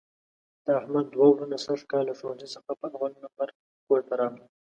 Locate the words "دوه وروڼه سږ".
1.13-1.79